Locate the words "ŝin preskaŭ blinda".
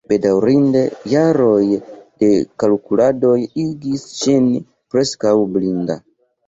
4.19-6.03